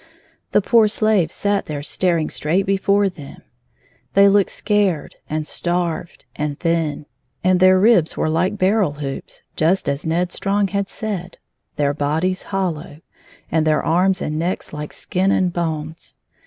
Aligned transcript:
The 0.51 0.63
poor 0.63 0.87
slaves 0.87 1.35
sat 1.35 1.67
there 1.67 1.83
staring 1.83 2.31
straight 2.31 2.65
before 2.65 3.07
them. 3.07 3.43
They 4.15 4.27
looked 4.27 4.49
scared 4.49 5.17
and 5.29 5.45
starved 5.45 6.25
and 6.35 6.59
thin, 6.59 7.05
and 7.43 7.59
flieir 7.59 7.79
ribs 7.79 8.17
were 8.17 8.27
like 8.27 8.57
barrel 8.57 8.93
hoops, 8.93 9.43
just 9.55 9.87
as 9.87 10.03
Ned 10.03 10.31
Strong 10.31 10.69
had 10.69 10.89
said, 10.89 11.37
their 11.75 11.93
bodies 11.93 12.41
hollow, 12.49 13.01
and 13.51 13.67
their 13.67 13.83
arms 13.83 14.23
and 14.23 14.39
necks 14.39 14.73
like 14.73 14.91
skin 14.91 15.29
and 15.31 15.53
bones. 15.53 16.15